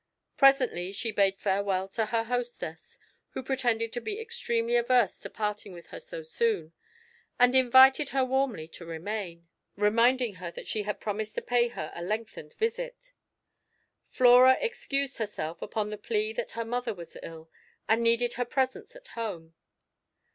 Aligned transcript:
Presently 0.35 0.91
she 0.93 1.11
bade 1.11 1.37
farewell 1.37 1.87
to 1.89 2.07
her 2.07 2.23
hostess, 2.23 2.97
who 3.33 3.43
pretended 3.43 3.93
to 3.93 4.01
be 4.01 4.19
extremely 4.19 4.75
averse 4.75 5.19
to 5.19 5.29
parting 5.29 5.73
with 5.73 5.85
her 5.93 5.99
so 5.99 6.23
soon, 6.23 6.73
and 7.37 7.55
invited 7.55 8.09
her 8.09 8.25
warmly 8.25 8.67
to 8.69 8.83
remain; 8.83 9.47
reminding 9.75 10.37
her 10.41 10.49
that 10.49 10.67
she 10.67 10.81
had 10.81 10.99
promised 10.99 11.35
to 11.35 11.41
pay 11.43 11.67
her 11.67 11.91
a 11.93 12.01
lengthened 12.01 12.55
visit. 12.57 13.13
Flora 14.09 14.57
excused 14.59 15.19
herself, 15.19 15.61
upon 15.61 15.91
the 15.91 15.99
plea 15.99 16.33
that 16.33 16.53
her 16.57 16.65
mother 16.65 16.95
was 16.95 17.15
ill, 17.21 17.51
and 17.87 18.01
needed 18.01 18.33
her 18.33 18.45
presence 18.45 18.95
at 18.95 19.09
home. 19.09 19.53